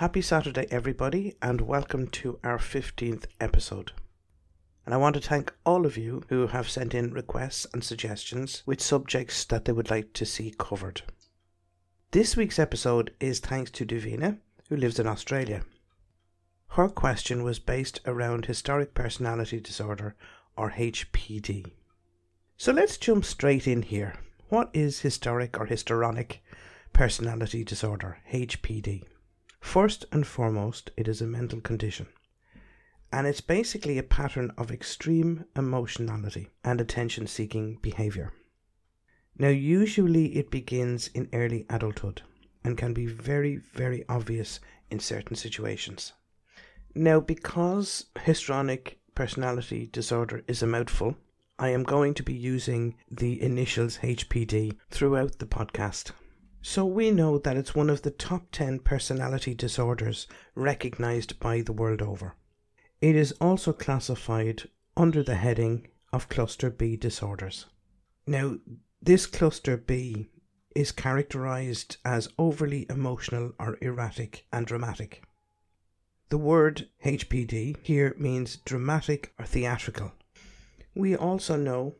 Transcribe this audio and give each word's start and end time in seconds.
Happy 0.00 0.20
Saturday, 0.20 0.66
everybody, 0.70 1.36
and 1.40 1.62
welcome 1.62 2.06
to 2.08 2.38
our 2.44 2.58
15th 2.58 3.24
episode. 3.40 3.92
And 4.84 4.92
I 4.94 4.98
want 4.98 5.14
to 5.14 5.22
thank 5.22 5.54
all 5.64 5.86
of 5.86 5.96
you 5.96 6.22
who 6.28 6.48
have 6.48 6.68
sent 6.68 6.92
in 6.92 7.14
requests 7.14 7.66
and 7.72 7.82
suggestions 7.82 8.62
with 8.66 8.82
subjects 8.82 9.46
that 9.46 9.64
they 9.64 9.72
would 9.72 9.88
like 9.88 10.12
to 10.12 10.26
see 10.26 10.54
covered. 10.58 11.00
This 12.10 12.36
week's 12.36 12.58
episode 12.58 13.14
is 13.20 13.38
thanks 13.38 13.70
to 13.70 13.86
Devina, 13.86 14.36
who 14.68 14.76
lives 14.76 14.98
in 14.98 15.06
Australia. 15.06 15.62
Her 16.72 16.90
question 16.90 17.42
was 17.42 17.58
based 17.58 18.00
around 18.04 18.44
historic 18.44 18.92
personality 18.92 19.60
disorder, 19.60 20.14
or 20.58 20.72
HPD. 20.72 21.72
So 22.58 22.70
let's 22.70 22.98
jump 22.98 23.24
straight 23.24 23.66
in 23.66 23.80
here. 23.80 24.16
What 24.50 24.68
is 24.74 25.00
historic 25.00 25.58
or 25.58 25.64
histrionic 25.64 26.42
personality 26.92 27.64
disorder, 27.64 28.18
HPD? 28.30 29.04
First 29.66 30.06
and 30.12 30.24
foremost, 30.24 30.92
it 30.96 31.08
is 31.08 31.20
a 31.20 31.26
mental 31.26 31.60
condition. 31.60 32.06
And 33.12 33.26
it's 33.26 33.40
basically 33.40 33.98
a 33.98 34.04
pattern 34.04 34.52
of 34.56 34.70
extreme 34.70 35.44
emotionality 35.56 36.50
and 36.64 36.80
attention 36.80 37.26
seeking 37.26 37.80
behavior. 37.82 38.32
Now, 39.36 39.48
usually 39.48 40.36
it 40.36 40.52
begins 40.52 41.08
in 41.08 41.28
early 41.32 41.66
adulthood 41.68 42.22
and 42.62 42.78
can 42.78 42.94
be 42.94 43.06
very, 43.06 43.56
very 43.56 44.04
obvious 44.08 44.60
in 44.88 45.00
certain 45.00 45.36
situations. 45.36 46.12
Now, 46.94 47.18
because 47.18 48.06
histrionic 48.22 49.00
personality 49.16 49.88
disorder 49.92 50.44
is 50.46 50.62
a 50.62 50.68
mouthful, 50.68 51.16
I 51.58 51.70
am 51.70 51.82
going 51.82 52.14
to 52.14 52.22
be 52.22 52.34
using 52.34 52.94
the 53.10 53.42
initials 53.42 53.98
HPD 53.98 54.76
throughout 54.90 55.40
the 55.40 55.46
podcast. 55.46 56.12
So 56.68 56.84
we 56.84 57.12
know 57.12 57.38
that 57.38 57.56
it's 57.56 57.76
one 57.76 57.88
of 57.88 58.02
the 58.02 58.10
top 58.10 58.50
10 58.50 58.80
personality 58.80 59.54
disorders 59.54 60.26
recognized 60.56 61.38
by 61.38 61.60
the 61.60 61.72
world 61.72 62.02
over. 62.02 62.34
It 63.00 63.14
is 63.14 63.30
also 63.40 63.72
classified 63.72 64.68
under 64.96 65.22
the 65.22 65.36
heading 65.36 65.86
of 66.12 66.28
Cluster 66.28 66.68
B 66.68 66.96
disorders. 66.96 67.66
Now, 68.26 68.56
this 69.00 69.26
Cluster 69.26 69.76
B 69.76 70.28
is 70.74 70.90
characterized 70.90 71.98
as 72.04 72.30
overly 72.36 72.84
emotional 72.90 73.52
or 73.60 73.78
erratic 73.80 74.44
and 74.52 74.66
dramatic. 74.66 75.22
The 76.30 76.38
word 76.38 76.88
HPD 77.04 77.76
here 77.80 78.12
means 78.18 78.56
dramatic 78.56 79.32
or 79.38 79.44
theatrical. 79.44 80.14
We 80.96 81.14
also 81.14 81.54
know 81.54 81.94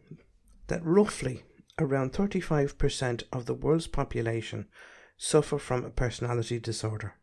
that 0.67 0.85
roughly 0.85 1.45
around 1.79 2.13
35% 2.13 3.25
of 3.33 3.47
the 3.47 3.55
world's 3.55 3.87
population 3.87 4.67
suffer 5.17 5.59
from 5.59 5.85
a 5.85 5.91
personality 5.91 6.59
disorder. 6.59 7.15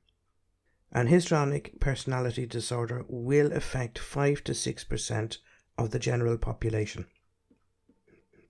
And 0.91 1.09
histrionic 1.09 1.79
personality 1.79 2.45
disorder 2.45 3.03
will 3.07 3.51
affect 3.51 3.97
5 3.97 4.43
to 4.43 4.51
6% 4.51 5.37
of 5.77 5.89
the 5.89 5.99
general 5.99 6.37
population. 6.37 7.07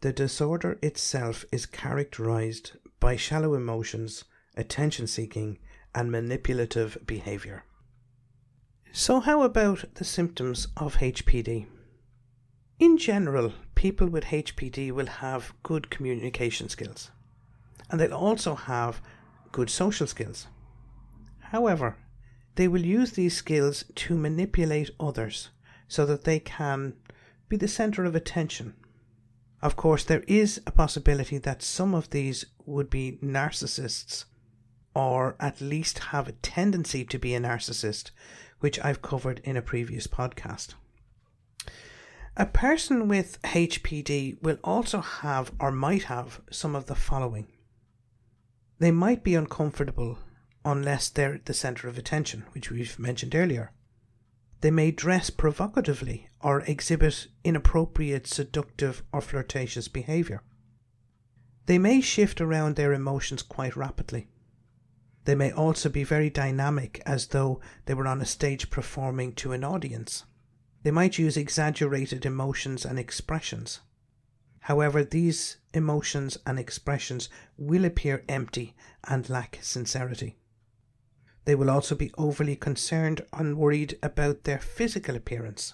The 0.01 0.11
disorder 0.11 0.77
itself 0.81 1.45
is 1.51 1.65
characterized 1.65 2.73
by 2.99 3.15
shallow 3.15 3.53
emotions, 3.53 4.25
attention 4.57 5.07
seeking, 5.07 5.59
and 5.95 6.11
manipulative 6.11 6.97
behavior. 7.05 7.63
So, 8.91 9.21
how 9.21 9.43
about 9.43 9.95
the 9.95 10.03
symptoms 10.03 10.67
of 10.75 10.97
HPD? 10.97 11.67
In 12.83 12.97
general, 12.97 13.53
people 13.75 14.07
with 14.07 14.25
HPD 14.25 14.91
will 14.91 15.05
have 15.05 15.53
good 15.63 15.89
communication 15.89 16.67
skills 16.67 17.11
and 17.89 17.97
they'll 17.97 18.13
also 18.13 18.55
have 18.55 19.01
good 19.53 19.69
social 19.69 20.05
skills. 20.05 20.47
However, 21.39 21.95
they 22.55 22.67
will 22.67 22.85
use 22.85 23.13
these 23.13 23.37
skills 23.37 23.85
to 23.95 24.17
manipulate 24.17 24.89
others 24.99 25.49
so 25.87 26.05
that 26.05 26.25
they 26.25 26.39
can 26.39 26.95
be 27.47 27.55
the 27.55 27.69
centre 27.69 28.03
of 28.03 28.15
attention. 28.15 28.73
Of 29.61 29.77
course, 29.77 30.03
there 30.03 30.25
is 30.27 30.59
a 30.67 30.71
possibility 30.71 31.37
that 31.37 31.63
some 31.63 31.95
of 31.95 32.09
these 32.09 32.47
would 32.65 32.89
be 32.89 33.17
narcissists 33.23 34.25
or 34.93 35.37
at 35.39 35.61
least 35.61 36.11
have 36.11 36.27
a 36.27 36.33
tendency 36.33 37.05
to 37.05 37.17
be 37.17 37.33
a 37.33 37.39
narcissist, 37.39 38.11
which 38.59 38.77
I've 38.83 39.01
covered 39.01 39.39
in 39.45 39.55
a 39.55 39.61
previous 39.61 40.05
podcast. 40.05 40.73
A 42.35 42.47
person 42.47 43.07
with 43.07 43.39
HPD 43.43 44.41
will 44.41 44.57
also 44.63 45.01
have 45.01 45.51
or 45.59 45.71
might 45.71 46.03
have 46.03 46.41
some 46.49 46.75
of 46.75 46.87
the 46.87 46.95
following. 46.95 47.45
They 48.79 48.89
might 48.89 49.23
be 49.23 49.35
uncomfortable 49.35 50.17
unless 50.65 51.09
they're 51.09 51.35
at 51.35 51.45
the 51.45 51.53
centre 51.53 51.87
of 51.87 51.97
attention, 51.97 52.45
which 52.53 52.71
we've 52.71 52.97
mentioned 52.97 53.35
earlier. 53.35 53.71
They 54.61 54.71
may 54.71 54.89
dress 54.89 55.29
provocatively 55.29 56.27
or 56.41 56.61
exhibit 56.61 57.27
inappropriate, 57.43 58.25
seductive, 58.25 59.03
or 59.11 59.21
flirtatious 59.21 59.87
behaviour. 59.87 60.41
They 61.67 61.77
may 61.77 62.01
shift 62.01 62.41
around 62.41 62.75
their 62.75 62.93
emotions 62.93 63.43
quite 63.43 63.75
rapidly. 63.75 64.27
They 65.25 65.35
may 65.35 65.51
also 65.51 65.87
be 65.87 66.03
very 66.03 66.31
dynamic 66.31 66.99
as 67.05 67.27
though 67.27 67.61
they 67.85 67.93
were 67.93 68.07
on 68.07 68.21
a 68.21 68.25
stage 68.25 68.71
performing 68.71 69.33
to 69.33 69.51
an 69.51 69.63
audience. 69.63 70.25
They 70.83 70.91
might 70.91 71.17
use 71.17 71.37
exaggerated 71.37 72.25
emotions 72.25 72.85
and 72.85 72.99
expressions. 72.99 73.79
However, 74.59 75.03
these 75.03 75.57
emotions 75.73 76.37
and 76.45 76.59
expressions 76.59 77.29
will 77.57 77.85
appear 77.85 78.23
empty 78.27 78.75
and 79.05 79.29
lack 79.29 79.59
sincerity. 79.61 80.37
They 81.45 81.55
will 81.55 81.69
also 81.69 81.95
be 81.95 82.11
overly 82.17 82.55
concerned 82.55 83.25
and 83.33 83.57
worried 83.57 83.97
about 84.03 84.43
their 84.43 84.59
physical 84.59 85.15
appearance. 85.15 85.73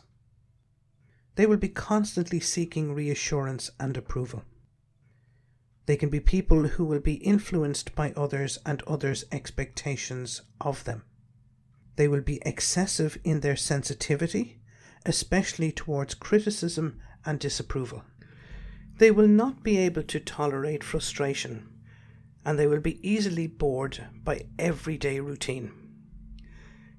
They 1.36 1.46
will 1.46 1.58
be 1.58 1.70
constantly 1.70 2.40
seeking 2.40 2.94
reassurance 2.94 3.72
and 3.80 3.96
approval. 3.98 4.44
They 5.86 5.98
can 5.98 6.10
be 6.10 6.20
people 6.20 6.68
who 6.68 6.86
will 6.86 7.00
be 7.00 7.16
influenced 7.16 7.96
by 7.96 8.14
others 8.16 8.60
and 8.66 8.84
others' 8.84 9.26
expectations 9.32 10.44
of 10.62 10.84
them. 10.84 11.04
They 11.96 12.08
will 12.08 12.22
be 12.22 12.42
excessive 12.46 13.18
in 13.24 13.40
their 13.40 13.56
sensitivity 13.56 14.59
especially 15.06 15.72
towards 15.72 16.16
criticism 16.16 17.00
and 17.26 17.40
disapproval. 17.40 18.04
They 18.98 19.12
will 19.12 19.28
not 19.28 19.64
be 19.64 19.78
able 19.78 20.04
to 20.04 20.20
tolerate 20.20 20.84
frustration 20.84 21.70
and 22.46 22.58
they 22.58 22.68
will 22.68 22.80
be 22.80 23.00
easily 23.08 23.48
bored 23.48 24.08
by 24.24 24.46
everyday 24.58 25.20
routine. 25.20 25.72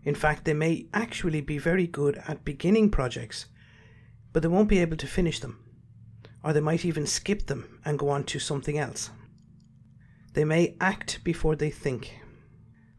In 0.02 0.14
fact, 0.14 0.44
they 0.44 0.54
may 0.54 0.86
actually 0.94 1.40
be 1.40 1.58
very 1.58 1.86
good 1.86 2.22
at 2.26 2.44
beginning 2.44 2.90
projects, 2.90 3.46
but 4.32 4.42
they 4.42 4.48
won't 4.48 4.68
be 4.68 4.78
able 4.78 4.96
to 4.96 5.06
finish 5.06 5.40
them, 5.40 5.62
or 6.42 6.52
they 6.52 6.60
might 6.60 6.84
even 6.84 7.06
skip 7.06 7.46
them 7.46 7.80
and 7.84 7.98
go 7.98 8.08
on 8.08 8.24
to 8.24 8.38
something 8.38 8.78
else. 8.78 9.10
They 10.32 10.44
may 10.44 10.76
act 10.80 11.22
before 11.24 11.56
they 11.56 11.70
think. 11.70 12.18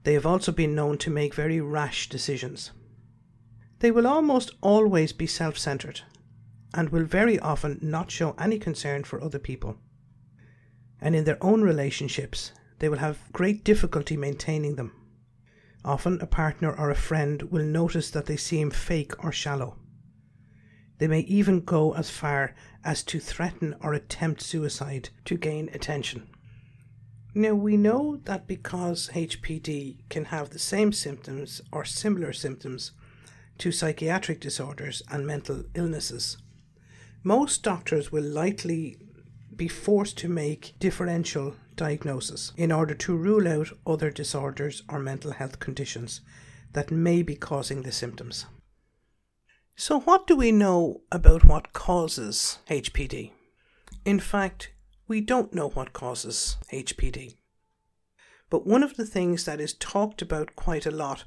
They 0.03 0.13
have 0.13 0.25
also 0.25 0.51
been 0.51 0.75
known 0.75 0.97
to 1.00 1.09
make 1.09 1.34
very 1.34 1.61
rash 1.61 2.09
decisions. 2.09 2.72
They 3.81 3.89
will 3.89 4.05
almost 4.05 4.51
always 4.61 5.11
be 5.11 5.25
self 5.25 5.57
centered 5.57 6.01
and 6.71 6.89
will 6.89 7.03
very 7.03 7.39
often 7.39 7.79
not 7.81 8.11
show 8.11 8.35
any 8.37 8.59
concern 8.59 9.03
for 9.03 9.19
other 9.19 9.39
people. 9.39 9.77
And 11.01 11.15
in 11.15 11.23
their 11.23 11.43
own 11.43 11.63
relationships, 11.63 12.51
they 12.77 12.89
will 12.89 12.99
have 12.99 13.33
great 13.33 13.63
difficulty 13.63 14.15
maintaining 14.15 14.75
them. 14.75 14.91
Often, 15.83 16.21
a 16.21 16.27
partner 16.27 16.71
or 16.71 16.91
a 16.91 16.95
friend 16.95 17.41
will 17.51 17.65
notice 17.65 18.11
that 18.11 18.27
they 18.27 18.37
seem 18.37 18.69
fake 18.69 19.23
or 19.23 19.31
shallow. 19.31 19.79
They 20.99 21.07
may 21.07 21.21
even 21.21 21.61
go 21.61 21.95
as 21.95 22.11
far 22.11 22.53
as 22.83 23.01
to 23.05 23.19
threaten 23.19 23.73
or 23.81 23.95
attempt 23.95 24.43
suicide 24.43 25.09
to 25.25 25.37
gain 25.37 25.71
attention. 25.73 26.29
Now, 27.33 27.55
we 27.55 27.77
know 27.77 28.17
that 28.25 28.45
because 28.45 29.09
HPD 29.13 30.07
can 30.09 30.25
have 30.25 30.51
the 30.51 30.59
same 30.59 30.93
symptoms 30.93 31.61
or 31.72 31.84
similar 31.84 32.31
symptoms 32.31 32.91
to 33.61 33.72
psychiatric 33.72 34.40
disorders 34.40 35.03
and 35.11 35.25
mental 35.25 35.63
illnesses. 35.75 36.37
Most 37.23 37.61
doctors 37.61 38.11
will 38.11 38.23
likely 38.23 38.97
be 39.55 39.67
forced 39.67 40.17
to 40.17 40.28
make 40.28 40.73
differential 40.79 41.55
diagnosis 41.75 42.53
in 42.58 42.72
order 42.72 42.96
to 42.96 43.16
rule 43.16 43.47
out 43.47 43.67
other 43.85 44.09
disorders 44.09 44.81
or 44.90 44.97
mental 44.97 45.34
health 45.34 45.59
conditions 45.59 46.22
that 46.73 46.90
may 46.90 47.22
be 47.22 47.35
causing 47.35 47.84
the 47.84 47.91
symptoms. 47.91 48.47
So, 49.75 49.99
what 49.99 50.25
do 50.25 50.35
we 50.35 50.52
know 50.52 51.02
about 51.11 51.46
what 51.46 51.72
causes 51.72 52.58
HPD? 52.67 53.29
In 54.05 54.19
fact, 54.19 54.72
we 55.08 55.22
don't 55.22 55.53
know 55.53 55.69
what 55.69 55.93
causes 55.93 56.58
HPD. 56.73 57.35
But 58.49 58.66
one 58.66 58.81
of 58.81 58.97
the 58.97 59.05
things 59.05 59.46
that 59.46 59.61
is 59.61 59.73
talked 59.73 60.23
about 60.23 60.55
quite 60.55 60.87
a 60.87 60.91
lot 60.91 61.25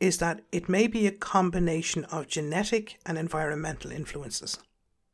is 0.00 0.16
that 0.18 0.40
it 0.50 0.68
may 0.68 0.86
be 0.86 1.06
a 1.06 1.12
combination 1.12 2.04
of 2.06 2.26
genetic 2.26 2.98
and 3.04 3.18
environmental 3.18 3.92
influences. 3.92 4.58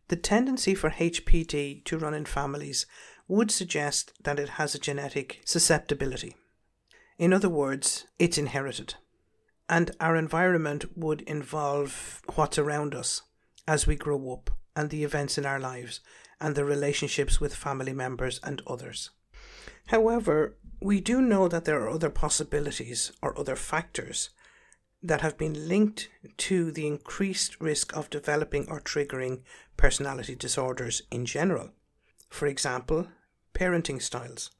The 0.09 0.17
tendency 0.17 0.75
for 0.75 0.91
HPD 0.91 1.85
to 1.85 1.99
run 1.99 2.15
in 2.15 2.25
families 2.25 2.87
would 3.27 3.51
suggest 3.51 4.13
that 4.23 4.39
it 4.39 4.51
has 4.51 4.75
a 4.75 4.79
genetic 4.79 5.41
susceptibility. 5.45 6.37
In 7.19 7.33
other 7.33 7.49
words, 7.49 8.07
it's 8.19 8.39
inherited. 8.39 8.95
And 9.69 9.91
our 9.99 10.15
environment 10.15 10.97
would 10.97 11.23
involve 11.23 12.23
what's 12.37 12.57
around 12.57 12.95
us 12.95 13.23
as 13.67 13.87
we 13.87 13.97
grow 13.97 14.33
up 14.33 14.51
and 14.77 14.91
the 14.91 15.03
events 15.03 15.37
in 15.37 15.45
our 15.45 15.59
lives 15.59 16.01
and 16.41 16.55
the 16.55 16.65
relationships 16.65 17.41
with 17.41 17.55
family 17.55 17.93
members 17.93 18.39
and 18.45 18.63
others. 18.67 19.11
However, 19.87 20.57
we 20.81 21.01
do 21.01 21.21
know 21.21 21.49
that 21.49 21.65
there 21.65 21.81
are 21.81 21.91
other 21.91 22.11
possibilities 22.11 23.11
or 23.23 23.37
other 23.37 23.57
factors 23.57 24.31
that 25.03 25.21
have 25.21 25.37
been 25.37 25.69
linked 25.69 26.09
to 26.37 26.73
the 26.73 26.87
increased 26.87 27.61
risk 27.61 27.97
of 27.97 28.11
developing 28.11 28.69
or 28.69 28.81
triggering 28.81 29.43
personality 29.77 30.35
disorders 30.35 31.03
in 31.11 31.27
general. 31.27 31.71
For 32.29 32.47
example, 32.47 33.09
parenting 33.55 34.03
styles, 34.03 34.51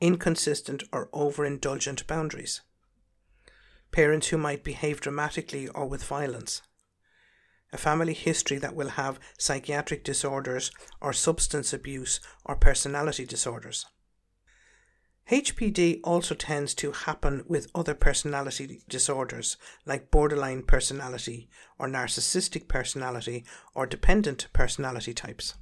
inconsistent 0.00 0.82
or 0.92 1.08
overindulgent 1.12 2.06
boundaries, 2.06 2.60
parents 3.92 4.28
who 4.28 4.38
might 4.38 4.64
behave 4.64 5.00
dramatically 5.00 5.68
or 5.68 5.86
with 5.86 6.04
violence, 6.04 6.62
a 7.72 7.78
family 7.78 8.14
history 8.14 8.58
that 8.58 8.74
will 8.74 8.90
have 8.90 9.20
psychiatric 9.38 10.04
disorders 10.04 10.70
or 11.00 11.12
substance 11.12 11.72
abuse 11.72 12.20
or 12.44 12.56
personality 12.56 13.24
disorders 13.24 13.86
HPD 15.30 16.00
also 16.02 16.34
tends 16.34 16.74
to 16.74 16.90
happen 16.90 17.44
with 17.46 17.70
other 17.72 17.94
personality 17.94 18.82
disorders 18.88 19.56
like 19.86 20.10
borderline 20.10 20.64
personality 20.64 21.48
or 21.78 21.86
narcissistic 21.86 22.66
personality 22.66 23.44
or 23.72 23.86
dependent 23.86 24.48
personality 24.52 25.14
types. 25.14 25.54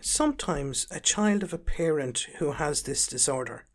Sometimes 0.00 0.86
a 0.90 0.98
child 0.98 1.42
of 1.42 1.52
a 1.52 1.58
parent 1.58 2.26
who 2.38 2.52
has 2.52 2.82
this 2.82 3.06
disorder 3.06 3.66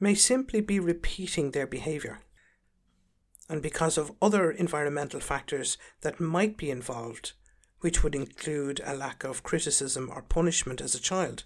may 0.00 0.14
simply 0.14 0.62
be 0.62 0.80
repeating 0.80 1.50
their 1.50 1.66
behaviour. 1.66 2.20
And 3.50 3.60
because 3.60 3.98
of 3.98 4.12
other 4.22 4.50
environmental 4.50 5.20
factors 5.20 5.76
that 6.00 6.18
might 6.18 6.56
be 6.56 6.70
involved, 6.70 7.32
which 7.80 8.02
would 8.02 8.14
include 8.14 8.80
a 8.86 8.96
lack 8.96 9.22
of 9.22 9.42
criticism 9.42 10.10
or 10.10 10.22
punishment 10.22 10.80
as 10.80 10.94
a 10.94 11.00
child, 11.00 11.44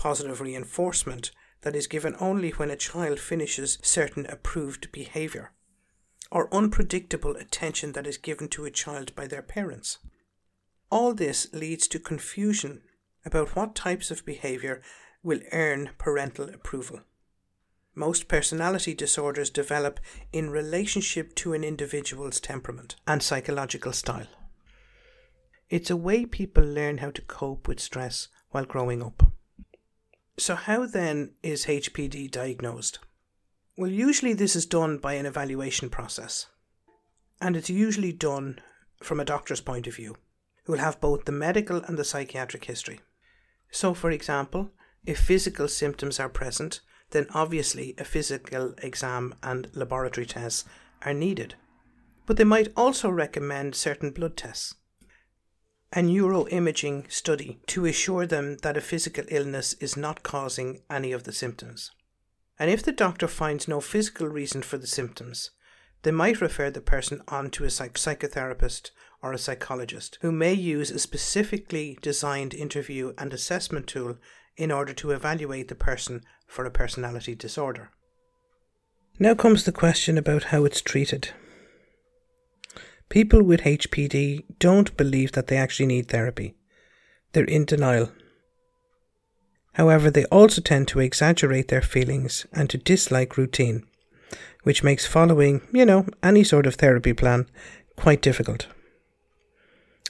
positive 0.00 0.40
reinforcement 0.40 1.30
that 1.60 1.76
is 1.76 1.86
given 1.86 2.16
only 2.18 2.52
when 2.52 2.70
a 2.70 2.76
child 2.76 3.20
finishes 3.20 3.76
certain 3.82 4.24
approved 4.30 4.90
behaviour, 4.92 5.52
or 6.30 6.52
unpredictable 6.54 7.36
attention 7.36 7.92
that 7.92 8.06
is 8.06 8.16
given 8.16 8.48
to 8.48 8.64
a 8.64 8.70
child 8.70 9.14
by 9.14 9.26
their 9.26 9.42
parents. 9.42 9.98
All 10.90 11.12
this 11.12 11.52
leads 11.52 11.86
to 11.88 11.98
confusion 11.98 12.80
about 13.26 13.54
what 13.54 13.74
types 13.74 14.10
of 14.10 14.24
behaviour 14.24 14.80
will 15.22 15.40
earn 15.52 15.90
parental 15.98 16.48
approval. 16.48 17.00
Most 17.94 18.26
personality 18.26 18.94
disorders 18.94 19.50
develop 19.50 20.00
in 20.32 20.48
relationship 20.48 21.34
to 21.34 21.52
an 21.52 21.62
individual's 21.62 22.40
temperament 22.40 22.96
and 23.06 23.22
psychological 23.22 23.92
style. 23.92 24.28
It's 25.68 25.90
a 25.90 25.96
way 25.96 26.24
people 26.24 26.64
learn 26.64 26.98
how 26.98 27.10
to 27.10 27.20
cope 27.20 27.68
with 27.68 27.80
stress 27.80 28.28
while 28.48 28.64
growing 28.64 29.02
up. 29.02 29.29
So, 30.40 30.54
how 30.54 30.86
then 30.86 31.32
is 31.42 31.66
HPD 31.66 32.30
diagnosed? 32.30 32.98
Well, 33.76 33.90
usually 33.90 34.32
this 34.32 34.56
is 34.56 34.64
done 34.64 34.96
by 34.96 35.12
an 35.12 35.26
evaluation 35.26 35.90
process, 35.90 36.46
and 37.42 37.58
it's 37.58 37.68
usually 37.68 38.14
done 38.14 38.58
from 39.02 39.20
a 39.20 39.24
doctor's 39.26 39.60
point 39.60 39.86
of 39.86 39.96
view, 39.96 40.16
who 40.64 40.72
will 40.72 40.80
have 40.80 40.98
both 40.98 41.26
the 41.26 41.32
medical 41.32 41.82
and 41.82 41.98
the 41.98 42.04
psychiatric 42.04 42.64
history. 42.64 43.00
So, 43.70 43.92
for 43.92 44.10
example, 44.10 44.70
if 45.04 45.18
physical 45.18 45.68
symptoms 45.68 46.18
are 46.18 46.30
present, 46.30 46.80
then 47.10 47.26
obviously 47.34 47.94
a 47.98 48.04
physical 48.04 48.72
exam 48.82 49.34
and 49.42 49.68
laboratory 49.74 50.24
tests 50.24 50.64
are 51.02 51.12
needed. 51.12 51.54
But 52.24 52.38
they 52.38 52.44
might 52.44 52.72
also 52.78 53.10
recommend 53.10 53.74
certain 53.74 54.10
blood 54.10 54.38
tests 54.38 54.74
a 55.92 55.98
neuroimaging 55.98 57.10
study 57.10 57.60
to 57.66 57.84
assure 57.84 58.26
them 58.26 58.56
that 58.62 58.76
a 58.76 58.80
physical 58.80 59.24
illness 59.28 59.72
is 59.74 59.96
not 59.96 60.22
causing 60.22 60.82
any 60.88 61.10
of 61.10 61.24
the 61.24 61.32
symptoms. 61.32 61.90
And 62.58 62.70
if 62.70 62.82
the 62.82 62.92
doctor 62.92 63.26
finds 63.26 63.66
no 63.66 63.80
physical 63.80 64.28
reason 64.28 64.62
for 64.62 64.78
the 64.78 64.86
symptoms, 64.86 65.50
they 66.02 66.12
might 66.12 66.40
refer 66.40 66.70
the 66.70 66.80
person 66.80 67.22
on 67.28 67.50
to 67.50 67.64
a 67.64 67.70
psych- 67.70 67.94
psychotherapist 67.94 68.90
or 69.22 69.32
a 69.32 69.38
psychologist 69.38 70.18
who 70.20 70.30
may 70.30 70.52
use 70.52 70.90
a 70.90 70.98
specifically 70.98 71.98
designed 72.00 72.54
interview 72.54 73.12
and 73.18 73.32
assessment 73.32 73.86
tool 73.86 74.16
in 74.56 74.70
order 74.70 74.92
to 74.92 75.10
evaluate 75.10 75.68
the 75.68 75.74
person 75.74 76.22
for 76.46 76.64
a 76.64 76.70
personality 76.70 77.34
disorder. 77.34 77.90
Now 79.18 79.34
comes 79.34 79.64
the 79.64 79.72
question 79.72 80.16
about 80.16 80.44
how 80.44 80.64
it's 80.64 80.80
treated. 80.80 81.30
People 83.10 83.42
with 83.42 83.62
HPD 83.62 84.44
don't 84.60 84.96
believe 84.96 85.32
that 85.32 85.48
they 85.48 85.56
actually 85.56 85.86
need 85.86 86.06
therapy. 86.06 86.54
They're 87.32 87.42
in 87.42 87.64
denial. 87.64 88.12
However, 89.72 90.12
they 90.12 90.26
also 90.26 90.60
tend 90.60 90.86
to 90.88 91.00
exaggerate 91.00 91.68
their 91.68 91.82
feelings 91.82 92.46
and 92.52 92.70
to 92.70 92.78
dislike 92.78 93.36
routine, 93.36 93.84
which 94.62 94.84
makes 94.84 95.06
following, 95.06 95.60
you 95.72 95.84
know, 95.84 96.06
any 96.22 96.44
sort 96.44 96.66
of 96.66 96.76
therapy 96.76 97.12
plan 97.12 97.46
quite 97.96 98.22
difficult. 98.22 98.68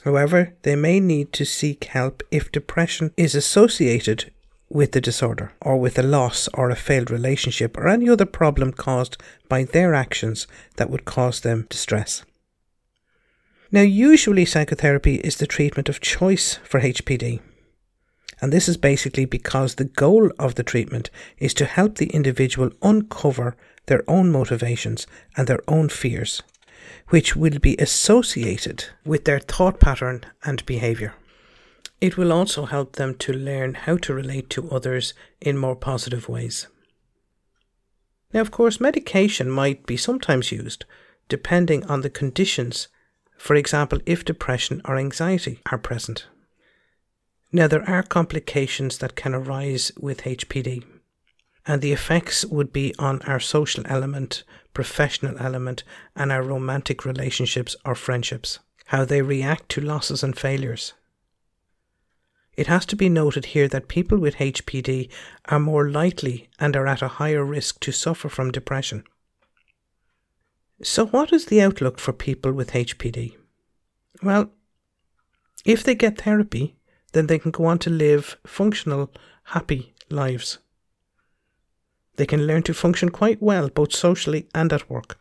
However, 0.03 0.53
they 0.61 0.75
may 0.75 0.99
need 0.99 1.33
to 1.33 1.45
seek 1.45 1.85
help 1.85 2.21
if 2.29 2.51
depression 2.51 3.13
is 3.17 3.33
associated 3.33 4.31
with 4.69 4.91
the 4.91 5.01
disorder, 5.01 5.53
or 5.59 5.77
with 5.77 5.97
a 5.97 6.03
loss 6.03 6.47
or 6.53 6.69
a 6.69 6.75
failed 6.75 7.09
relationship, 7.09 7.77
or 7.77 7.87
any 7.87 8.07
other 8.07 8.25
problem 8.25 8.71
caused 8.71 9.17
by 9.49 9.63
their 9.63 9.95
actions 9.95 10.45
that 10.75 10.89
would 10.91 11.03
cause 11.05 11.41
them 11.41 11.65
distress. 11.67 12.23
Now, 13.73 13.81
usually 13.81 14.43
psychotherapy 14.43 15.15
is 15.15 15.37
the 15.37 15.47
treatment 15.47 15.87
of 15.87 16.01
choice 16.01 16.59
for 16.63 16.81
HPD. 16.81 17.39
And 18.41 18.51
this 18.51 18.67
is 18.67 18.75
basically 18.75 19.23
because 19.23 19.75
the 19.75 19.85
goal 19.85 20.29
of 20.37 20.55
the 20.55 20.63
treatment 20.63 21.09
is 21.37 21.53
to 21.53 21.65
help 21.65 21.95
the 21.95 22.07
individual 22.07 22.71
uncover 22.81 23.55
their 23.85 24.03
own 24.09 24.29
motivations 24.29 25.07
and 25.37 25.47
their 25.47 25.61
own 25.69 25.87
fears, 25.87 26.43
which 27.09 27.35
will 27.35 27.59
be 27.59 27.77
associated 27.77 28.85
with 29.05 29.23
their 29.23 29.39
thought 29.39 29.79
pattern 29.79 30.25
and 30.43 30.65
behaviour. 30.65 31.13
It 32.01 32.17
will 32.17 32.33
also 32.33 32.65
help 32.65 32.97
them 32.97 33.15
to 33.19 33.31
learn 33.31 33.75
how 33.75 33.95
to 33.97 34.13
relate 34.13 34.49
to 34.49 34.69
others 34.69 35.13
in 35.39 35.57
more 35.57 35.75
positive 35.77 36.27
ways. 36.27 36.67
Now, 38.33 38.41
of 38.41 38.51
course, 38.51 38.81
medication 38.81 39.49
might 39.49 39.85
be 39.85 39.95
sometimes 39.95 40.51
used 40.51 40.83
depending 41.29 41.85
on 41.85 42.01
the 42.01 42.09
conditions 42.09 42.89
for 43.41 43.55
example, 43.55 43.99
if 44.05 44.23
depression 44.23 44.83
or 44.85 44.97
anxiety 44.97 45.59
are 45.71 45.79
present. 45.79 46.27
Now, 47.51 47.67
there 47.67 47.89
are 47.89 48.03
complications 48.03 48.99
that 48.99 49.15
can 49.15 49.33
arise 49.33 49.91
with 49.99 50.21
HPD, 50.21 50.83
and 51.65 51.81
the 51.81 51.91
effects 51.91 52.45
would 52.45 52.71
be 52.71 52.93
on 52.99 53.19
our 53.23 53.39
social 53.39 53.83
element, 53.87 54.43
professional 54.75 55.39
element, 55.39 55.83
and 56.15 56.31
our 56.31 56.43
romantic 56.43 57.03
relationships 57.03 57.75
or 57.83 57.95
friendships, 57.95 58.59
how 58.85 59.05
they 59.05 59.23
react 59.23 59.69
to 59.69 59.81
losses 59.81 60.21
and 60.21 60.37
failures. 60.37 60.93
It 62.55 62.67
has 62.67 62.85
to 62.85 62.95
be 62.95 63.09
noted 63.09 63.45
here 63.45 63.67
that 63.69 63.87
people 63.87 64.19
with 64.19 64.35
HPD 64.35 65.09
are 65.45 65.59
more 65.59 65.89
likely 65.89 66.47
and 66.59 66.75
are 66.75 66.85
at 66.85 67.01
a 67.01 67.15
higher 67.19 67.43
risk 67.43 67.79
to 67.79 67.91
suffer 67.91 68.29
from 68.29 68.51
depression. 68.51 69.03
So, 70.83 71.05
what 71.05 71.31
is 71.31 71.45
the 71.45 71.61
outlook 71.61 71.99
for 71.99 72.13
people 72.13 72.53
with 72.53 72.71
HPD? 72.71 73.35
Well, 74.23 74.51
if 75.63 75.83
they 75.83 75.95
get 75.95 76.21
therapy, 76.21 76.75
then 77.13 77.27
they 77.27 77.37
can 77.37 77.51
go 77.51 77.65
on 77.65 77.77
to 77.79 77.89
live 77.89 78.37
functional, 78.45 79.11
happy 79.45 79.93
lives. 80.09 80.57
They 82.15 82.25
can 82.25 82.47
learn 82.47 82.63
to 82.63 82.73
function 82.73 83.09
quite 83.09 83.41
well, 83.41 83.69
both 83.69 83.93
socially 83.93 84.47
and 84.55 84.73
at 84.73 84.89
work. 84.89 85.19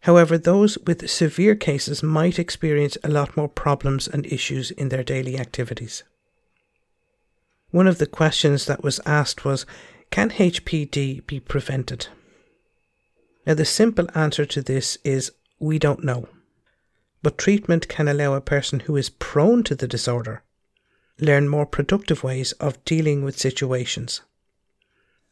However, 0.00 0.36
those 0.36 0.78
with 0.86 1.08
severe 1.08 1.54
cases 1.54 2.02
might 2.02 2.38
experience 2.38 2.98
a 3.02 3.08
lot 3.08 3.36
more 3.36 3.48
problems 3.48 4.06
and 4.06 4.26
issues 4.26 4.70
in 4.70 4.90
their 4.90 5.02
daily 5.02 5.38
activities. 5.38 6.04
One 7.70 7.86
of 7.86 7.98
the 7.98 8.06
questions 8.06 8.66
that 8.66 8.84
was 8.84 9.00
asked 9.06 9.44
was 9.44 9.66
Can 10.10 10.30
HPD 10.30 11.26
be 11.26 11.40
prevented? 11.40 12.08
Now, 13.46 13.54
the 13.54 13.64
simple 13.64 14.08
answer 14.14 14.46
to 14.46 14.62
this 14.62 14.98
is 15.04 15.32
we 15.58 15.78
don't 15.78 16.04
know. 16.04 16.28
But 17.22 17.38
treatment 17.38 17.88
can 17.88 18.08
allow 18.08 18.34
a 18.34 18.40
person 18.40 18.80
who 18.80 18.96
is 18.96 19.10
prone 19.10 19.62
to 19.64 19.74
the 19.74 19.88
disorder 19.88 20.42
learn 21.20 21.48
more 21.48 21.66
productive 21.66 22.24
ways 22.24 22.52
of 22.52 22.84
dealing 22.84 23.22
with 23.22 23.38
situations. 23.38 24.22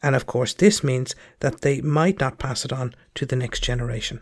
And 0.02 0.14
of 0.14 0.26
course, 0.26 0.54
this 0.54 0.82
means 0.82 1.14
that 1.40 1.60
they 1.60 1.80
might 1.80 2.20
not 2.20 2.38
pass 2.38 2.64
it 2.64 2.72
on 2.72 2.94
to 3.14 3.26
the 3.26 3.36
next 3.36 3.60
generation. 3.62 4.20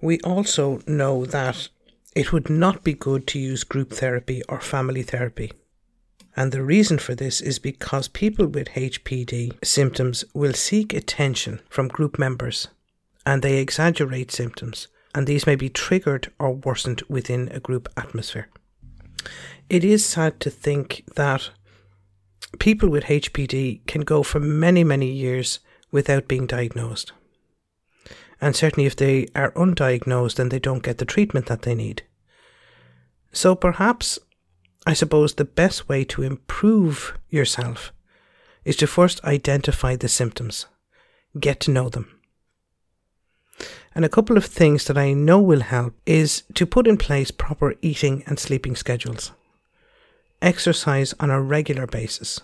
We 0.00 0.20
also 0.20 0.80
know 0.86 1.24
that 1.26 1.68
it 2.14 2.32
would 2.32 2.50
not 2.50 2.84
be 2.84 2.92
good 2.92 3.26
to 3.28 3.38
use 3.38 3.64
group 3.64 3.92
therapy 3.92 4.42
or 4.48 4.60
family 4.60 5.02
therapy. 5.02 5.52
And 6.34 6.50
the 6.50 6.62
reason 6.62 6.98
for 6.98 7.14
this 7.14 7.40
is 7.40 7.58
because 7.58 8.08
people 8.08 8.46
with 8.46 8.68
HPD 8.68 9.62
symptoms 9.64 10.24
will 10.32 10.54
seek 10.54 10.94
attention 10.94 11.60
from 11.68 11.88
group 11.88 12.18
members 12.18 12.68
and 13.26 13.42
they 13.42 13.58
exaggerate 13.58 14.32
symptoms, 14.32 14.88
and 15.14 15.26
these 15.26 15.46
may 15.46 15.56
be 15.56 15.68
triggered 15.68 16.32
or 16.38 16.52
worsened 16.52 17.02
within 17.08 17.48
a 17.52 17.60
group 17.60 17.88
atmosphere. 17.96 18.48
It 19.68 19.84
is 19.84 20.04
sad 20.04 20.40
to 20.40 20.50
think 20.50 21.04
that 21.14 21.50
people 22.58 22.88
with 22.88 23.04
HPD 23.04 23.86
can 23.86 24.02
go 24.02 24.22
for 24.22 24.40
many, 24.40 24.84
many 24.84 25.10
years 25.10 25.60
without 25.90 26.28
being 26.28 26.46
diagnosed. 26.46 27.12
And 28.40 28.56
certainly, 28.56 28.86
if 28.86 28.96
they 28.96 29.28
are 29.36 29.52
undiagnosed, 29.52 30.34
then 30.34 30.48
they 30.48 30.58
don't 30.58 30.82
get 30.82 30.98
the 30.98 31.04
treatment 31.04 31.46
that 31.46 31.62
they 31.62 31.76
need. 31.76 32.02
So, 33.32 33.54
perhaps, 33.54 34.18
I 34.86 34.94
suppose 34.94 35.34
the 35.34 35.44
best 35.44 35.88
way 35.88 36.04
to 36.04 36.22
improve 36.22 37.16
yourself 37.30 37.92
is 38.64 38.76
to 38.76 38.86
first 38.86 39.22
identify 39.24 39.96
the 39.96 40.08
symptoms, 40.08 40.66
get 41.38 41.60
to 41.60 41.70
know 41.70 41.88
them. 41.88 42.18
And 43.94 44.04
a 44.04 44.08
couple 44.08 44.36
of 44.36 44.44
things 44.44 44.86
that 44.86 44.98
I 44.98 45.12
know 45.12 45.38
will 45.38 45.60
help 45.60 45.94
is 46.06 46.42
to 46.54 46.66
put 46.66 46.86
in 46.86 46.96
place 46.96 47.30
proper 47.30 47.74
eating 47.82 48.24
and 48.26 48.38
sleeping 48.38 48.74
schedules, 48.74 49.32
exercise 50.40 51.14
on 51.20 51.30
a 51.30 51.40
regular 51.40 51.86
basis, 51.86 52.40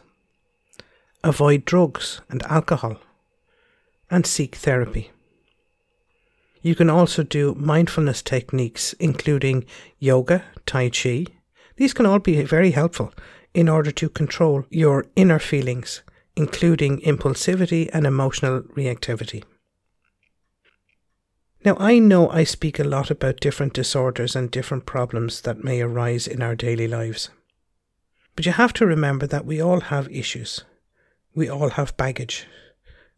avoid 1.24 1.64
drugs 1.64 2.20
and 2.28 2.42
alcohol, 2.44 2.98
and 4.10 4.26
seek 4.26 4.56
therapy. 4.56 5.10
You 6.60 6.74
can 6.74 6.90
also 6.90 7.22
do 7.22 7.54
mindfulness 7.54 8.22
techniques, 8.22 8.92
including 8.94 9.64
yoga, 9.98 10.44
Tai 10.66 10.90
Chi. 10.90 11.26
These 11.78 11.94
can 11.94 12.06
all 12.06 12.18
be 12.18 12.42
very 12.42 12.72
helpful 12.72 13.12
in 13.54 13.68
order 13.68 13.92
to 13.92 14.08
control 14.08 14.64
your 14.68 15.06
inner 15.14 15.38
feelings, 15.38 16.02
including 16.34 17.00
impulsivity 17.02 17.88
and 17.92 18.04
emotional 18.04 18.62
reactivity. 18.76 19.44
Now, 21.64 21.76
I 21.78 22.00
know 22.00 22.30
I 22.30 22.42
speak 22.42 22.80
a 22.80 22.84
lot 22.84 23.12
about 23.12 23.40
different 23.40 23.74
disorders 23.74 24.34
and 24.34 24.50
different 24.50 24.86
problems 24.86 25.42
that 25.42 25.62
may 25.62 25.80
arise 25.80 26.26
in 26.26 26.42
our 26.42 26.56
daily 26.56 26.88
lives. 26.88 27.30
But 28.34 28.44
you 28.46 28.52
have 28.52 28.72
to 28.74 28.86
remember 28.86 29.28
that 29.28 29.46
we 29.46 29.60
all 29.60 29.80
have 29.80 30.10
issues. 30.10 30.64
We 31.34 31.48
all 31.48 31.70
have 31.70 31.96
baggage. 31.96 32.46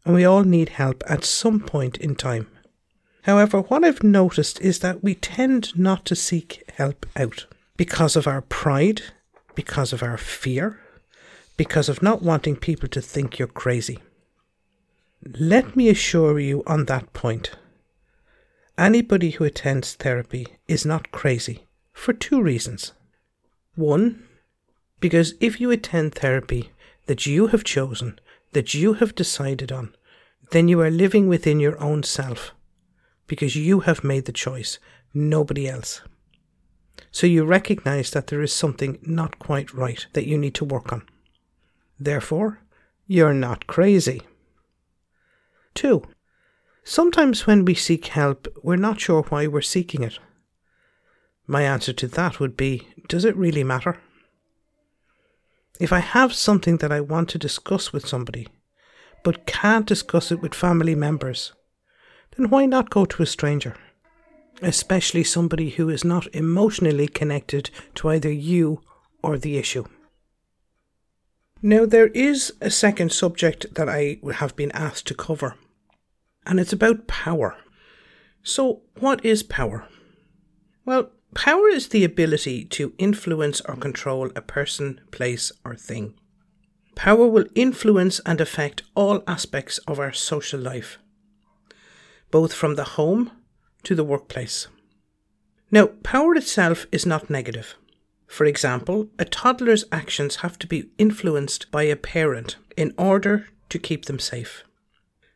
And 0.05 0.13
we 0.13 0.25
all 0.25 0.43
need 0.43 0.69
help 0.69 1.03
at 1.07 1.25
some 1.25 1.61
point 1.61 1.97
in 1.97 2.15
time. 2.15 2.47
However, 3.23 3.61
what 3.61 3.83
I've 3.83 4.03
noticed 4.03 4.61
is 4.61 4.79
that 4.79 5.03
we 5.03 5.15
tend 5.15 5.77
not 5.77 6.05
to 6.05 6.15
seek 6.15 6.63
help 6.75 7.07
out 7.15 7.47
because 7.81 8.15
of 8.15 8.27
our 8.27 8.41
pride, 8.41 9.01
because 9.55 9.91
of 9.91 10.03
our 10.03 10.15
fear, 10.15 10.79
because 11.57 11.89
of 11.89 12.03
not 12.03 12.21
wanting 12.21 12.55
people 12.55 12.87
to 12.87 13.01
think 13.01 13.39
you're 13.39 13.47
crazy. 13.47 13.97
Let 15.25 15.75
me 15.75 15.89
assure 15.89 16.37
you 16.39 16.61
on 16.67 16.85
that 16.85 17.11
point 17.13 17.55
Anybody 18.77 19.31
who 19.31 19.45
attends 19.45 19.95
therapy 19.95 20.45
is 20.67 20.85
not 20.85 21.11
crazy 21.11 21.65
for 21.91 22.13
two 22.13 22.39
reasons. 22.39 22.93
One, 23.73 24.27
because 24.99 25.33
if 25.39 25.59
you 25.59 25.71
attend 25.71 26.13
therapy 26.13 26.69
that 27.07 27.25
you 27.25 27.47
have 27.47 27.63
chosen, 27.63 28.19
that 28.51 28.75
you 28.75 28.93
have 28.93 29.15
decided 29.15 29.71
on, 29.71 29.95
then 30.51 30.67
you 30.67 30.79
are 30.81 30.91
living 30.91 31.27
within 31.27 31.59
your 31.59 31.81
own 31.81 32.03
self 32.03 32.51
because 33.25 33.55
you 33.55 33.79
have 33.81 34.03
made 34.03 34.25
the 34.25 34.31
choice, 34.45 34.77
nobody 35.15 35.67
else. 35.67 36.01
So 37.09 37.25
you 37.27 37.43
recognize 37.43 38.11
that 38.11 38.27
there 38.27 38.41
is 38.41 38.53
something 38.53 38.99
not 39.01 39.39
quite 39.39 39.73
right 39.73 40.05
that 40.13 40.27
you 40.27 40.37
need 40.37 40.53
to 40.55 40.65
work 40.65 40.93
on. 40.93 41.03
Therefore, 41.99 42.59
you're 43.07 43.33
not 43.33 43.67
crazy. 43.67 44.21
Two, 45.73 46.03
Sometimes 46.83 47.45
when 47.45 47.63
we 47.63 47.75
seek 47.75 48.07
help, 48.07 48.47
we're 48.63 48.75
not 48.75 48.99
sure 48.99 49.21
why 49.29 49.45
we're 49.47 49.61
seeking 49.61 50.03
it. 50.03 50.17
My 51.45 51.61
answer 51.63 51.93
to 51.93 52.07
that 52.07 52.39
would 52.39 52.57
be 52.57 52.87
Does 53.07 53.23
it 53.23 53.35
really 53.35 53.63
matter? 53.63 53.99
If 55.79 55.93
I 55.93 55.99
have 55.99 56.33
something 56.33 56.77
that 56.77 56.91
I 56.91 57.01
want 57.01 57.29
to 57.29 57.37
discuss 57.37 57.93
with 57.93 58.07
somebody, 58.07 58.47
but 59.23 59.45
can't 59.45 59.85
discuss 59.85 60.31
it 60.31 60.41
with 60.41 60.55
family 60.55 60.95
members, 60.95 61.53
then 62.35 62.49
why 62.49 62.65
not 62.65 62.89
go 62.89 63.05
to 63.05 63.23
a 63.23 63.27
stranger? 63.27 63.75
Especially 64.61 65.23
somebody 65.23 65.71
who 65.71 65.89
is 65.89 66.03
not 66.03 66.33
emotionally 66.35 67.07
connected 67.07 67.69
to 67.95 68.09
either 68.09 68.31
you 68.31 68.81
or 69.23 69.37
the 69.37 69.57
issue. 69.57 69.85
Now, 71.63 71.85
there 71.85 72.07
is 72.07 72.53
a 72.61 72.71
second 72.71 73.11
subject 73.11 73.75
that 73.75 73.89
I 73.89 74.19
have 74.35 74.55
been 74.55 74.71
asked 74.71 75.07
to 75.07 75.13
cover 75.13 75.55
and 76.45 76.59
it's 76.59 76.73
about 76.73 77.07
power. 77.07 77.57
So, 78.43 78.81
what 78.99 79.23
is 79.23 79.43
power? 79.43 79.87
Well, 80.85 81.11
power 81.35 81.69
is 81.69 81.89
the 81.89 82.03
ability 82.03 82.65
to 82.65 82.93
influence 82.97 83.61
or 83.61 83.75
control 83.75 84.31
a 84.35 84.41
person, 84.41 85.01
place, 85.11 85.51
or 85.63 85.75
thing. 85.75 86.15
Power 86.95 87.27
will 87.27 87.45
influence 87.55 88.19
and 88.25 88.41
affect 88.41 88.83
all 88.95 89.23
aspects 89.27 89.77
of 89.79 89.99
our 89.99 90.11
social 90.11 90.59
life, 90.59 90.97
both 92.31 92.53
from 92.53 92.75
the 92.75 92.83
home 92.83 93.31
to 93.83 93.95
the 93.95 94.03
workplace. 94.03 94.67
Now, 95.71 95.87
power 96.03 96.35
itself 96.35 96.85
is 96.91 97.05
not 97.05 97.29
negative. 97.29 97.75
For 98.27 98.45
example, 98.45 99.09
a 99.19 99.25
toddler's 99.25 99.85
actions 99.91 100.37
have 100.37 100.57
to 100.59 100.67
be 100.67 100.89
influenced 100.97 101.71
by 101.71 101.83
a 101.83 101.95
parent 101.95 102.57
in 102.77 102.93
order 102.97 103.47
to 103.69 103.79
keep 103.79 104.05
them 104.05 104.19
safe. 104.19 104.63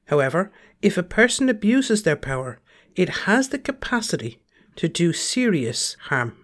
However, 0.05 0.51
if 0.81 0.97
a 0.97 1.03
person 1.03 1.49
abuses 1.49 2.03
their 2.03 2.15
power, 2.15 2.59
it 2.95 3.25
has 3.25 3.49
the 3.49 3.59
capacity 3.59 4.39
to 4.75 4.87
do 4.87 5.13
serious 5.13 5.97
harm. 6.09 6.37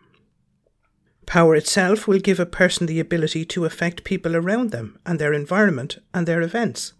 Power 1.25 1.55
itself 1.55 2.08
will 2.08 2.20
give 2.20 2.39
a 2.39 2.46
person 2.46 2.88
the 2.88 3.00
ability 3.00 3.46
to 3.46 3.65
affect 3.65 4.03
people 4.03 4.36
around 4.36 4.72
them 4.72 5.00
and 5.05 5.20
their 5.20 5.34
environment 5.34 6.00
and 6.13 6.27
their 6.27 6.41
events. 6.41 6.93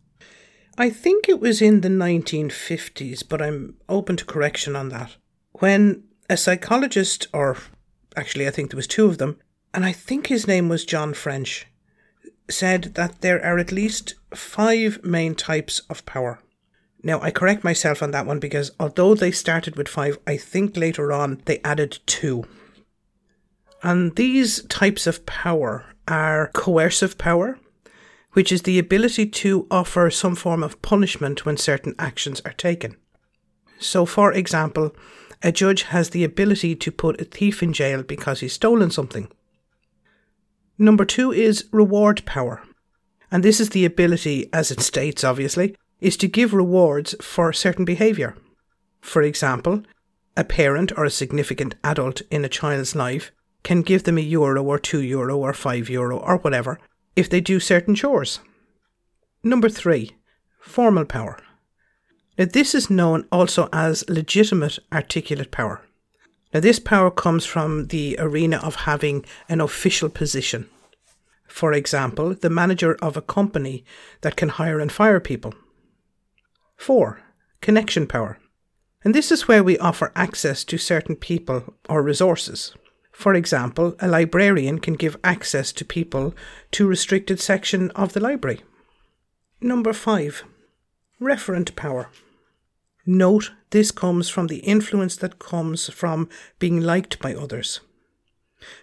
I 0.78 0.90
think 0.90 1.28
it 1.28 1.40
was 1.40 1.62
in 1.62 1.82
the 1.82 1.90
1950s, 1.90 3.28
but 3.28 3.42
I'm 3.42 3.76
open 3.90 4.16
to 4.18 4.26
correction 4.26 4.76
on 4.76 4.90
that, 4.90 5.16
when 5.54 6.04
a 6.30 6.38
psychologist, 6.38 7.28
or 7.34 7.58
actually, 8.16 8.48
I 8.48 8.52
think 8.52 8.72
there 8.72 8.78
was 8.78 8.88
two 8.88 9.06
of 9.06 9.18
them, 9.18 9.38
and 9.74 9.86
I 9.86 9.92
think 9.92 10.28
his 10.28 10.48
name 10.48 10.70
was 10.70 10.86
John 10.86 11.14
French, 11.14 11.68
said 12.50 12.96
that 12.96 13.22
there 13.22 13.44
are 13.44 13.58
at 13.58 13.72
least 13.72 14.16
five 14.34 15.04
main 15.04 15.36
types 15.36 15.82
of 15.90 16.06
power. 16.06 16.40
Now, 17.04 17.20
I 17.22 17.32
correct 17.32 17.64
myself 17.64 18.04
on 18.04 18.12
that 18.12 18.26
one 18.26 18.40
because 18.40 18.72
although 18.80 19.16
they 19.16 19.32
started 19.32 19.76
with 19.76 19.88
five, 19.88 20.20
I 20.28 20.38
think 20.38 20.78
later 20.78 21.12
on 21.12 21.42
they 21.46 21.60
added 21.64 22.00
two. 22.06 22.46
And 23.82 24.16
these 24.16 24.64
types 24.66 25.08
of 25.08 25.26
power 25.26 25.86
are 26.08 26.52
coercive 26.54 27.18
power, 27.18 27.58
which 28.34 28.52
is 28.52 28.62
the 28.64 28.80
ability 28.80 29.26
to 29.26 29.68
offer 29.70 30.10
some 30.10 30.36
form 30.36 30.64
of 30.64 30.82
punishment 30.82 31.46
when 31.46 31.58
certain 31.58 31.96
actions 32.00 32.42
are 32.46 32.54
taken. 32.54 32.96
So, 33.80 34.06
for 34.06 34.32
example, 34.32 34.96
a 35.44 35.52
judge 35.52 35.84
has 35.84 36.12
the 36.12 36.24
ability 36.24 36.76
to 36.76 36.92
put 36.92 37.20
a 37.20 37.26
thief 37.26 37.64
in 37.64 37.74
jail 37.74 38.04
because 38.04 38.40
he's 38.40 38.54
stolen 38.54 38.92
something. 38.92 39.28
Number 40.78 41.06
two 41.06 41.32
is 41.32 41.66
reward 41.72 42.24
power. 42.26 42.62
And 43.32 43.44
this 43.44 43.60
is 43.60 43.70
the 43.70 43.86
ability, 43.86 44.50
as 44.54 44.72
it 44.72 44.82
states 44.82 45.24
obviously, 45.24 45.76
is 46.00 46.18
to 46.18 46.28
give 46.28 46.54
rewards 46.54 47.16
for 47.22 47.54
certain 47.54 47.86
behaviour. 47.86 48.36
For 49.02 49.22
example, 49.22 49.84
a 50.38 50.44
parent 50.44 50.92
or 50.98 51.06
a 51.06 51.10
significant 51.10 51.76
adult 51.84 52.22
in 52.30 52.46
a 52.46 52.50
child's 52.50 52.96
life 52.96 53.32
can 53.64 53.82
give 53.82 54.04
them 54.04 54.18
a 54.18 54.22
euro 54.22 54.64
or 54.64 54.80
two 54.80 55.02
euro 55.02 55.38
or 55.38 55.54
five 55.54 55.90
euro 55.90 56.18
or 56.18 56.38
whatever 56.38 56.80
if 57.16 57.30
they 57.30 57.42
do 57.42 57.60
certain 57.60 57.96
chores. 57.96 58.40
Number 59.44 59.70
three, 59.70 60.12
formal 60.60 61.06
power. 61.06 61.38
Now, 62.38 62.46
this 62.46 62.74
is 62.74 62.90
known 62.90 63.28
also 63.32 63.70
as 63.74 64.08
legitimate 64.10 64.80
articulate 64.92 65.52
power. 65.52 65.82
Now, 66.54 66.60
this 66.60 66.80
power 66.80 67.12
comes 67.12 67.46
from 67.46 67.88
the 67.88 68.16
arena 68.20 68.58
of 68.58 68.76
having 68.76 69.26
an 69.50 69.62
official 69.62 70.10
position. 70.10 70.70
For 71.48 71.74
example, 71.74 72.34
the 72.34 72.50
manager 72.50 72.96
of 73.02 73.18
a 73.18 73.22
company 73.22 73.84
that 74.22 74.36
can 74.36 74.50
hire 74.50 74.80
and 74.80 74.92
fire 74.92 75.20
people. 75.20 75.54
4. 76.78 77.22
Connection 77.62 78.08
power. 78.08 78.40
And 79.04 79.14
this 79.14 79.32
is 79.32 79.48
where 79.48 79.64
we 79.64 79.78
offer 79.78 80.12
access 80.16 80.64
to 80.66 80.78
certain 80.78 81.16
people 81.16 81.76
or 81.90 82.02
resources. 82.02 82.74
For 83.12 83.34
example, 83.34 83.96
a 84.00 84.08
librarian 84.08 84.80
can 84.80 84.96
give 84.96 85.18
access 85.24 85.72
to 85.74 85.86
people 85.86 86.34
to 86.72 86.88
restricted 86.88 87.40
section 87.40 87.92
of 87.92 88.14
the 88.14 88.20
library. 88.20 88.62
Number 89.60 89.94
5. 89.94 90.44
Referent 91.22 91.76
power. 91.76 92.10
Note 93.06 93.52
this 93.70 93.92
comes 93.92 94.30
from 94.30 94.48
the 94.48 94.60
influence 94.60 95.16
that 95.18 95.40
comes 95.40 95.90
from 95.90 96.30
being 96.60 96.82
liked 96.82 97.20
by 97.20 97.36
others. 97.36 97.82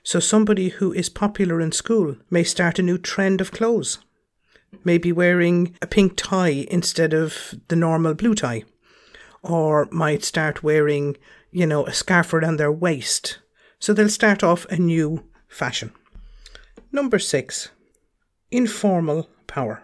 So 0.03 0.21
somebody 0.21 0.71
who 0.71 0.93
is 0.93 1.09
popular 1.09 1.61
in 1.61 1.73
school 1.73 2.17
may 2.31 2.45
start 2.45 2.79
a 2.79 2.83
new 2.83 2.99
trend 2.99 3.41
of 3.41 3.53
clothes 3.53 3.99
maybe 4.85 5.13
wearing 5.13 5.77
a 5.83 5.87
pink 5.87 6.15
tie 6.17 6.67
instead 6.71 7.13
of 7.15 7.55
the 7.69 7.77
normal 7.77 8.15
blue 8.15 8.35
tie, 8.35 8.65
or 9.43 9.89
might 9.91 10.25
start 10.25 10.63
wearing, 10.63 11.17
you 11.51 11.67
know, 11.67 11.87
a 11.87 11.93
scarf 11.93 12.33
around 12.33 12.57
their 12.57 12.73
waist. 12.73 13.39
So 13.79 13.93
they'll 13.93 14.09
start 14.09 14.43
off 14.43 14.67
a 14.67 14.77
new 14.77 15.25
fashion. 15.49 15.93
Number 16.91 17.19
six, 17.19 17.69
informal 18.51 19.29
power. 19.47 19.83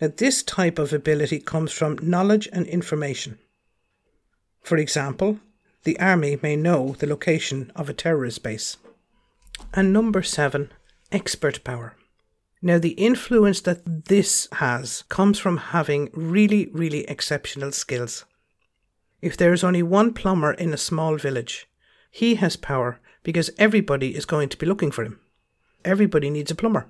Now, 0.00 0.12
this 0.16 0.42
type 0.42 0.78
of 0.78 0.92
ability 0.92 1.40
comes 1.40 1.72
from 1.72 1.98
knowledge 2.02 2.48
and 2.52 2.66
information. 2.66 3.38
For 4.60 4.76
example, 4.76 5.40
the 5.84 5.98
army 5.98 6.38
may 6.42 6.56
know 6.56 6.94
the 6.98 7.06
location 7.06 7.72
of 7.74 7.88
a 7.88 7.94
terrorist 7.94 8.42
base. 8.42 8.76
And 9.74 9.92
number 9.92 10.22
seven, 10.22 10.72
expert 11.10 11.64
power. 11.64 11.96
Now, 12.60 12.78
the 12.78 12.90
influence 12.90 13.60
that 13.62 14.06
this 14.06 14.48
has 14.52 15.02
comes 15.08 15.38
from 15.38 15.56
having 15.56 16.10
really, 16.12 16.66
really 16.72 17.04
exceptional 17.08 17.72
skills. 17.72 18.24
If 19.20 19.36
there 19.36 19.52
is 19.52 19.64
only 19.64 19.82
one 19.82 20.14
plumber 20.14 20.52
in 20.52 20.72
a 20.72 20.76
small 20.76 21.16
village, 21.16 21.66
he 22.12 22.34
has 22.36 22.56
power 22.56 23.00
because 23.22 23.50
everybody 23.58 24.14
is 24.14 24.26
going 24.26 24.50
to 24.50 24.58
be 24.58 24.66
looking 24.66 24.90
for 24.90 25.02
him. 25.02 25.18
Everybody 25.82 26.28
needs 26.28 26.50
a 26.50 26.54
plumber. 26.54 26.86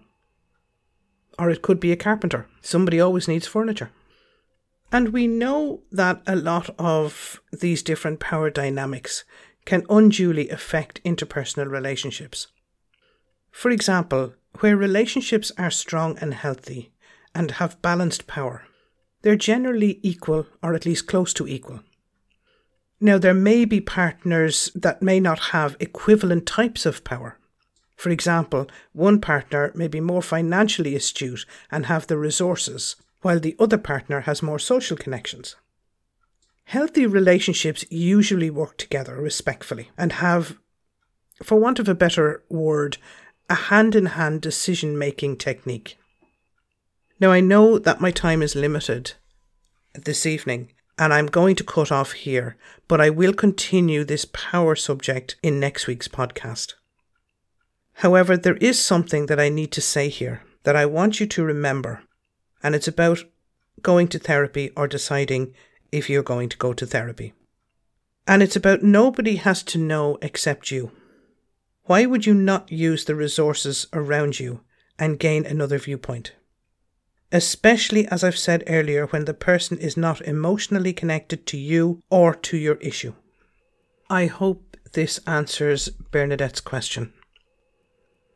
Or 1.38 1.49
it 1.49 1.62
could 1.62 1.79
be 1.79 1.93
a 1.93 1.97
carpenter. 1.97 2.49
Somebody 2.61 3.00
always 3.00 3.29
needs 3.29 3.47
furniture. 3.47 3.91
And 4.91 5.11
we 5.11 5.29
know 5.29 5.83
that 5.93 6.23
a 6.26 6.35
lot 6.35 6.71
of 6.76 7.41
these 7.52 7.85
different 7.85 8.19
power 8.19 8.50
dynamics 8.50 9.25
can 9.64 9.87
unduly 9.88 10.50
affect 10.50 11.02
interpersonal 11.05 11.71
relationships. 11.71 12.49
For 13.52 13.71
example, 13.71 14.35
where 14.59 14.76
relationships 14.76 15.52
are 15.57 15.71
strong 15.71 16.19
and 16.19 16.35
healthy 16.35 16.93
and 17.33 17.52
have 17.52 17.81
balanced 17.81 18.26
power, 18.26 18.64
they're 19.23 19.37
generally 19.37 20.00
equal 20.02 20.47
or 20.64 20.75
at 20.75 20.85
least 20.85 21.07
close 21.07 21.33
to 21.35 21.47
equal. 21.47 21.81
Now, 23.04 23.18
there 23.18 23.35
may 23.35 23.64
be 23.64 23.80
partners 23.80 24.71
that 24.76 25.02
may 25.02 25.18
not 25.18 25.50
have 25.50 25.76
equivalent 25.80 26.47
types 26.47 26.87
of 26.87 27.02
power. 27.02 27.37
For 27.97 28.11
example, 28.11 28.68
one 28.92 29.21
partner 29.21 29.73
may 29.75 29.88
be 29.88 29.99
more 29.99 30.23
financially 30.23 30.94
astute 30.94 31.44
and 31.68 31.87
have 31.87 32.06
the 32.06 32.16
resources, 32.16 32.94
while 33.23 33.40
the 33.40 33.56
other 33.59 33.76
partner 33.76 34.21
has 34.21 34.40
more 34.40 34.61
social 34.61 34.97
connections. 34.97 35.56
Healthy 36.66 37.06
relationships 37.06 37.85
usually 37.90 38.50
work 38.50 38.76
together 38.76 39.16
respectfully 39.16 39.90
and 39.99 40.12
have, 40.12 40.56
for 41.42 41.59
want 41.59 41.80
of 41.80 41.88
a 41.88 41.97
better 41.97 42.44
word, 42.49 42.99
a 43.50 43.54
hand 43.54 43.97
in 43.97 44.06
hand 44.06 44.42
decision 44.42 44.97
making 44.97 45.38
technique. 45.38 45.99
Now, 47.18 47.32
I 47.32 47.40
know 47.40 47.80
that 47.80 48.00
my 48.00 48.12
time 48.12 48.42
is 48.42 48.54
limited 48.54 49.14
this 49.92 50.25
evening 50.25 50.71
and 51.02 51.12
I'm 51.12 51.26
going 51.26 51.56
to 51.56 51.64
cut 51.64 51.90
off 51.90 52.12
here, 52.12 52.56
but 52.87 53.00
I 53.00 53.11
will 53.11 53.32
continue 53.32 54.04
this 54.04 54.25
power 54.25 54.76
subject 54.76 55.35
in 55.42 55.59
next 55.59 55.88
week's 55.88 56.06
podcast. 56.06 56.75
However, 57.94 58.37
there 58.37 58.59
is 58.59 58.78
something 58.78 59.26
that 59.26 59.40
I 59.40 59.49
need 59.49 59.73
to 59.73 59.80
say 59.80 60.09
here 60.09 60.44
that 60.62 60.76
I 60.76 60.87
want 60.87 61.18
you 61.18 61.26
to 61.26 61.42
remember 61.42 62.04
and 62.62 62.76
it's 62.76 62.87
about 62.87 63.18
going 63.82 64.06
to 64.09 64.21
therapy 64.21 64.71
or 64.76 64.87
deciding 64.87 65.52
if 65.90 66.09
you're 66.09 66.23
going 66.23 66.49
to 66.50 66.56
go 66.56 66.73
to 66.73 66.87
therapy. 66.87 67.32
And 68.28 68.40
it's 68.40 68.54
about 68.54 68.85
nobody 68.85 69.37
has 69.37 69.64
to 69.64 69.78
know 69.78 70.18
except 70.23 70.71
you. 70.71 70.92
Why 71.87 72.06
would 72.06 72.26
you 72.26 72.35
not 72.35 72.71
use 72.71 73.06
the 73.06 73.16
resources 73.16 73.88
around 73.92 74.38
you 74.38 74.61
and 75.00 75.18
gain 75.18 75.47
another 75.47 75.78
viewpoint? 75.78 76.30
Especially, 77.32 78.06
as 78.08 78.22
I've 78.22 78.36
said 78.36 78.62
earlier, 78.66 79.06
when 79.06 79.24
the 79.24 79.32
person 79.32 79.78
is 79.78 79.96
not 79.96 80.20
emotionally 80.20 80.92
connected 80.92 81.46
to 81.46 81.56
you 81.56 82.02
or 82.10 82.34
to 82.34 82.58
your 82.58 82.74
issue. 82.76 83.14
I 84.10 84.26
hope 84.26 84.76
this 84.92 85.18
answers 85.26 85.88
Bernadette's 85.88 86.60
question. 86.60 87.14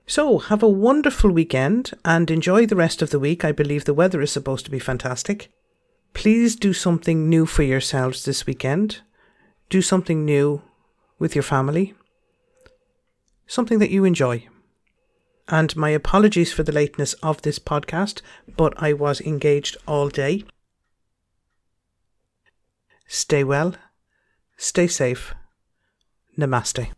So, 0.06 0.38
have 0.38 0.62
a 0.62 0.68
wonderful 0.68 1.30
weekend 1.30 1.90
and 2.04 2.30
enjoy 2.30 2.64
the 2.64 2.76
rest 2.76 3.02
of 3.02 3.10
the 3.10 3.18
week. 3.18 3.44
I 3.44 3.52
believe 3.52 3.84
the 3.84 3.92
weather 3.92 4.22
is 4.22 4.32
supposed 4.32 4.64
to 4.64 4.70
be 4.70 4.78
fantastic. 4.78 5.50
Please 6.14 6.56
do 6.56 6.72
something 6.72 7.28
new 7.28 7.44
for 7.44 7.64
yourselves 7.64 8.24
this 8.24 8.46
weekend. 8.46 9.02
Do 9.68 9.82
something 9.82 10.24
new 10.24 10.62
with 11.18 11.34
your 11.34 11.42
family. 11.42 11.92
Something 13.46 13.78
that 13.80 13.90
you 13.90 14.04
enjoy. 14.04 14.46
And 15.48 15.76
my 15.76 15.90
apologies 15.90 16.52
for 16.52 16.62
the 16.62 16.72
lateness 16.72 17.12
of 17.14 17.42
this 17.42 17.58
podcast, 17.58 18.20
but 18.56 18.74
I 18.76 18.92
was 18.92 19.20
engaged 19.20 19.76
all 19.86 20.08
day. 20.08 20.44
Stay 23.06 23.44
well, 23.44 23.74
stay 24.56 24.88
safe. 24.88 25.34
Namaste. 26.36 26.88